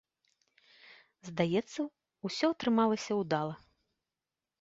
[1.27, 1.81] Здаецца,
[2.29, 3.55] усё атрымалася ўдала.